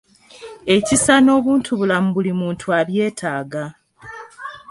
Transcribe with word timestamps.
Ekisa 0.75 1.15
n'obuntubulamu 1.21 2.09
buli 2.15 2.31
muntu 2.39 2.65
abyetaaga. 2.79 3.63